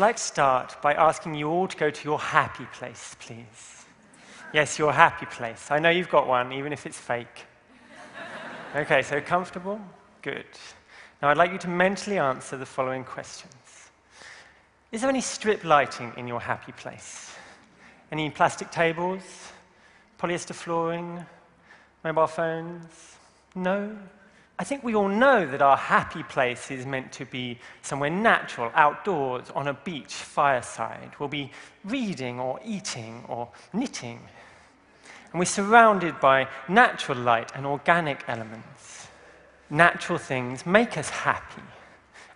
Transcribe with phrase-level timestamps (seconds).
[0.00, 3.84] like to start by asking you all to go to your happy place, please.
[4.52, 5.70] Yes, your happy place.
[5.70, 7.46] I know you've got one, even if it's fake.
[8.74, 9.80] Okay, so comfortable?
[10.22, 10.46] Good.
[11.20, 13.52] Now I'd like you to mentally answer the following questions
[14.92, 17.34] Is there any strip lighting in your happy place?
[18.10, 19.22] Any plastic tables?
[20.18, 21.24] Polyester flooring?
[22.04, 23.16] Mobile phones?
[23.54, 23.96] No?
[24.60, 28.70] I think we all know that our happy place is meant to be somewhere natural,
[28.74, 31.12] outdoors, on a beach, fireside.
[31.18, 31.50] We'll be
[31.82, 34.20] reading or eating or knitting.
[35.32, 39.08] And we're surrounded by natural light and organic elements.
[39.70, 41.62] Natural things make us happy.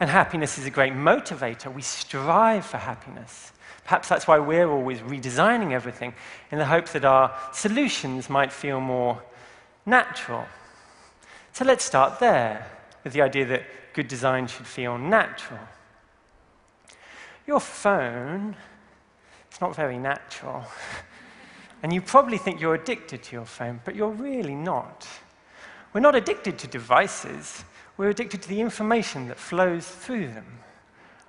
[0.01, 1.71] And happiness is a great motivator.
[1.75, 3.53] We strive for happiness.
[3.85, 6.15] Perhaps that's why we're always redesigning everything
[6.51, 9.23] in the hope that our solutions might feel more
[9.85, 10.47] natural
[11.55, 12.67] so let's start there
[13.05, 15.61] with the idea that good design should feel natural.
[17.47, 18.57] Your phone
[19.53, 20.65] is not very natural.
[21.85, 25.07] And you probably think you're addicted to your phone, but you're really not.
[25.93, 27.63] We're not addicted to devices,
[27.99, 30.47] we're addicted to the information that flows through them.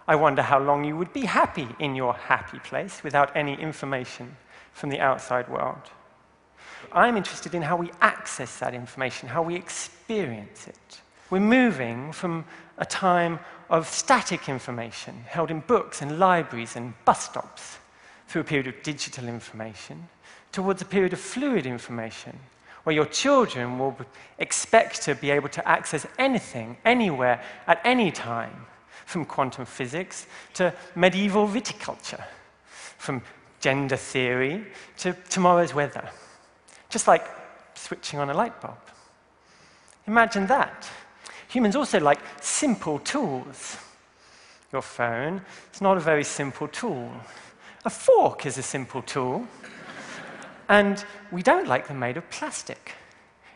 [0.07, 4.37] I wonder how long you would be happy in your happy place without any information
[4.71, 5.91] from the outside world.
[6.91, 11.01] I'm interested in how we access that information, how we experience it.
[11.29, 12.45] We're moving from
[12.77, 13.39] a time
[13.69, 17.79] of static information held in books and libraries and bus stops
[18.27, 20.07] through a period of digital information
[20.51, 22.37] towards a period of fluid information
[22.83, 23.97] where your children will
[24.37, 28.67] expect to be able to access anything, anywhere, at any time,
[29.05, 32.23] from quantum physics to medieval viticulture,
[32.67, 33.21] from
[33.59, 34.65] gender theory
[34.97, 36.07] to tomorrow's weather
[36.95, 37.27] just like
[37.73, 38.77] switching on a light bulb.
[40.07, 40.89] Imagine that.
[41.49, 43.75] Humans also like simple tools.
[44.71, 45.41] Your phone
[45.73, 47.11] is not a very simple tool.
[47.83, 49.45] A fork is a simple tool.
[50.69, 51.03] and
[51.33, 52.93] we don't like them made of plastic.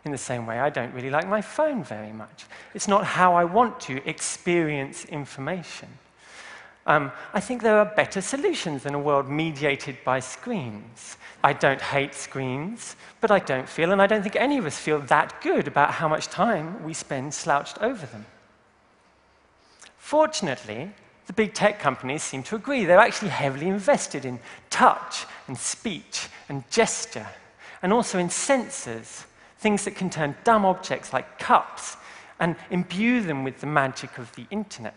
[0.03, 2.45] In the same way, I don't really like my phone very much.
[2.73, 5.87] It's not how I want to experience information.
[6.85, 11.17] Um, I think there are better solutions than a world mediated by screens.
[11.43, 14.77] I don't hate screens, but I don't feel, and I don't think any of us
[14.77, 18.25] feel that good about how much time we spend slouched over them.
[19.97, 20.91] Fortunately,
[21.27, 22.85] the big tech companies seem to agree.
[22.85, 27.27] They're actually heavily invested in touch and speech and gesture,
[27.83, 29.25] and also in sensors,
[29.59, 31.97] things that can turn dumb objects like cups
[32.39, 34.95] and imbue them with the magic of the internet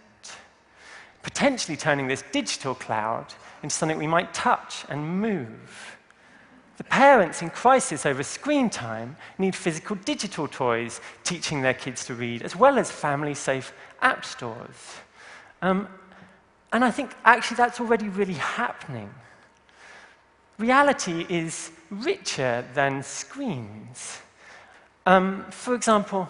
[1.22, 3.26] potentially turning this digital cloud
[3.62, 5.96] into something we might touch and move.
[6.78, 12.14] The parents in crisis over screen time need physical digital toys teaching their kids to
[12.14, 14.96] read, as well as family safe app stores.
[15.60, 15.86] Um,
[16.72, 19.12] and I think actually that's already really happening.
[20.58, 24.18] Reality is richer than screens.
[25.06, 26.28] Um, for example,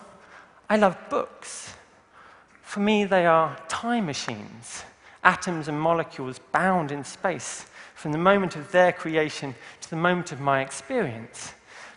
[0.69, 1.75] I love books.
[2.73, 4.85] For me, they are time machines,
[5.23, 10.33] atoms and molecules bound in space from the moment of their creation to the moment
[10.33, 11.53] of my experience.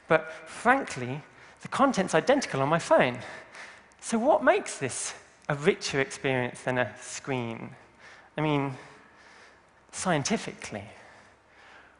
[0.09, 1.21] But frankly,
[1.61, 3.19] the content's identical on my phone.
[4.01, 5.13] So, what makes this
[5.47, 7.69] a richer experience than a screen?
[8.37, 8.73] I mean,
[9.93, 10.83] scientifically.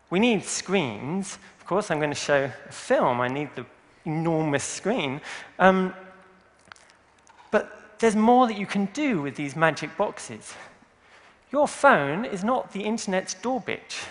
[0.10, 1.40] We need screens.
[1.62, 3.22] Of course, I'm going to show a film.
[3.22, 3.66] I need the
[4.04, 5.22] enormous screen.
[5.60, 5.94] Um,
[8.00, 10.54] there's more that you can do with these magic boxes.
[11.52, 14.06] Your phone is not the internet's door bitch.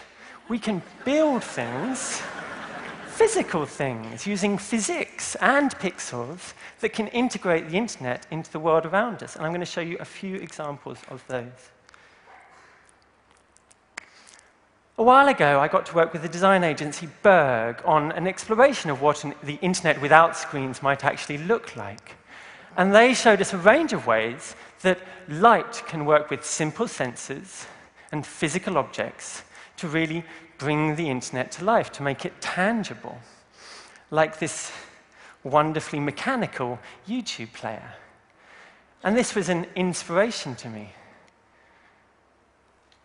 [0.48, 2.22] We can build things,
[3.06, 9.22] physical things, using physics and pixels that can integrate the internet into the world around
[9.22, 9.36] us.
[9.36, 11.70] And I'm going to show you a few examples of those.
[14.96, 18.90] A while ago, I got to work with the design agency Berg on an exploration
[18.90, 22.14] of what an, the internet without screens might actually look like.
[22.76, 24.98] And they showed us a range of ways that
[25.28, 27.66] light can work with simple sensors
[28.12, 29.42] and physical objects
[29.76, 30.24] to really
[30.58, 33.18] bring the internet to life, to make it tangible.
[34.10, 34.72] Like this
[35.42, 36.78] wonderfully mechanical
[37.08, 37.94] YouTube player.
[39.02, 40.90] And this was an inspiration to me.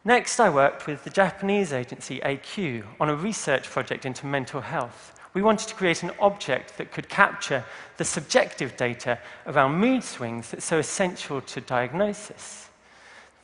[0.06, 5.19] Next, I worked with the Japanese agency AQ on a research project into mental health.
[5.34, 7.64] We wanted to create an object that could capture
[7.98, 12.70] the subjective data around mood swings that's so essential to diagnosis.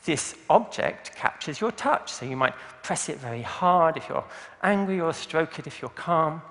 [0.04, 4.24] This object captures your touch, so you might press it very hard if you're
[4.62, 6.42] angry or stroke it if you're calm.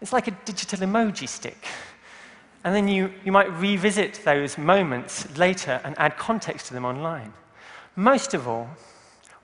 [0.00, 1.66] It's like a digital emoji stick.
[2.64, 7.32] And then you, you might revisit those moments later and add context to them online.
[7.94, 8.68] Most of all,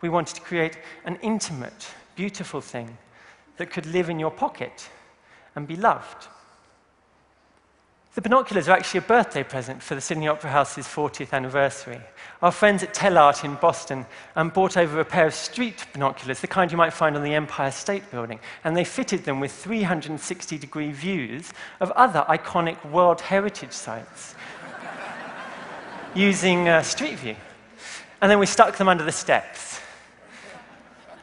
[0.03, 1.87] We wanted to create an intimate,
[2.17, 2.99] beautiful thing
[3.57, 4.91] that could live in your pocket
[5.55, 6.29] and be loved.
[8.15, 11.99] The binoculars are actually a birthday present for the Sydney Opera House's 40th anniversary.
[12.43, 14.05] Our friends at Tellart in Boston
[14.37, 17.35] um, brought over a pair of street binoculars, the kind you might find on the
[17.35, 23.23] Empire State Building, and they fitted them with 360 degree views of other iconic World
[23.23, 24.35] Heritage sites
[26.15, 27.37] using uh, Street View.
[28.21, 29.81] And then we stuck them under the steps.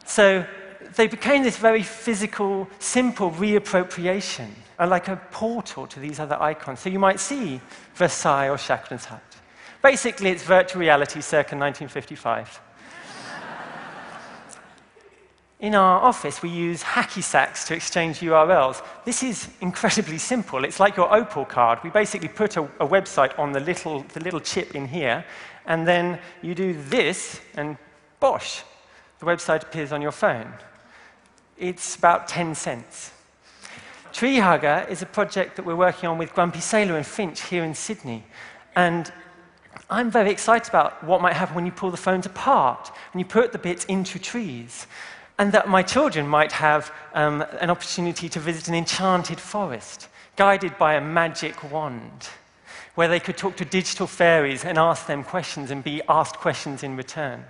[0.06, 0.44] So
[0.96, 4.48] they became this very physical, simple reappropriation,
[4.78, 6.80] uh, like a portal to these other icons.
[6.80, 7.60] So you might see
[7.94, 9.22] Versailles or Shackleton's Hut.
[9.82, 12.60] Basically, it's virtual reality circa 1955.
[15.60, 18.82] In our office, we use hacky sacks to exchange URLs.
[19.04, 20.64] This is incredibly simple.
[20.64, 21.80] It's like your Opal card.
[21.82, 25.24] We basically put a, a, website on the little, the little chip in here,
[25.66, 27.76] and then you do this, and
[28.18, 28.62] bosh,
[29.18, 30.52] the website appears on your phone.
[31.60, 33.12] It's about 10 cents.
[34.14, 37.62] Tree Hugger is a project that we're working on with Grumpy Sailor and Finch here
[37.62, 38.24] in Sydney.
[38.74, 39.12] And
[39.90, 43.26] I'm very excited about what might happen when you pull the phones apart and you
[43.26, 44.86] put the bits into trees.
[45.38, 50.78] And that my children might have um, an opportunity to visit an enchanted forest, guided
[50.78, 52.30] by a magic wand,
[52.94, 56.82] where they could talk to digital fairies and ask them questions and be asked questions
[56.82, 57.44] in return.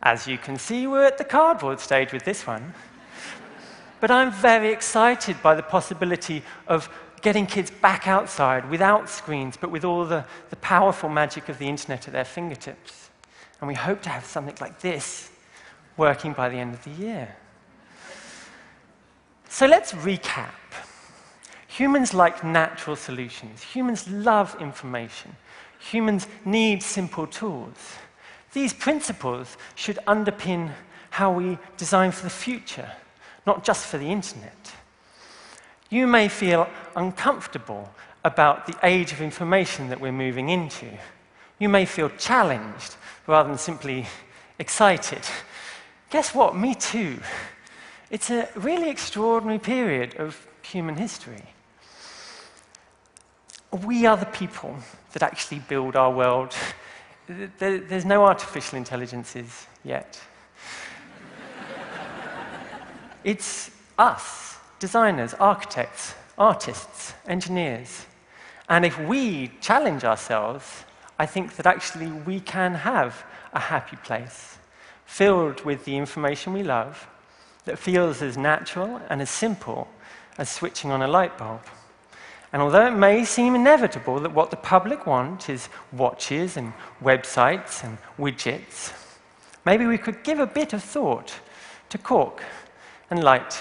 [0.00, 2.74] As you can see, we're at the cardboard stage with this one.
[4.04, 6.90] But I'm very excited by the possibility of
[7.22, 11.66] getting kids back outside without screens, but with all the, the powerful magic of the
[11.66, 13.08] internet at their fingertips.
[13.62, 15.30] And we hope to have something like this
[15.96, 17.34] working by the end of the year.
[19.48, 20.52] So let's recap.
[21.68, 23.62] Humans like natural solutions.
[23.62, 25.34] Humans love information.
[25.78, 27.96] Humans need simple tools.
[28.52, 30.72] These principles should underpin
[31.08, 32.92] how we design for the future
[33.46, 34.72] not just for the internet.
[35.90, 37.90] You may feel uncomfortable
[38.24, 40.88] about the age of information that we're moving into.
[41.58, 42.96] You may feel challenged
[43.26, 44.06] rather than simply
[44.58, 45.20] excited.
[46.10, 46.56] Guess what?
[46.56, 47.18] Me too.
[48.10, 51.42] It's a really extraordinary period of human history.
[53.84, 54.76] We are the people
[55.12, 56.54] that actually build our world.
[57.58, 60.20] There's no artificial intelligences yet.
[63.24, 68.04] It's us, designers, architects, artists, engineers.
[68.68, 70.84] And if we challenge ourselves,
[71.18, 73.24] I think that actually we can have
[73.54, 74.58] a happy place
[75.06, 77.06] filled with the information we love
[77.64, 79.88] that feels as natural and as simple
[80.36, 81.62] as switching on a light bulb.
[82.52, 86.72] And although it may seem inevitable that what the public want is watches and
[87.02, 88.92] websites and widgets,
[89.64, 91.32] maybe we could give a bit of thought
[91.88, 92.42] to cork
[93.10, 93.60] and light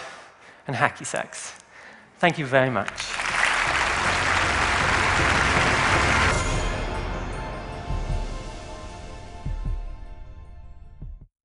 [0.67, 1.53] and hacky sacks.
[2.19, 3.12] Thank you very much.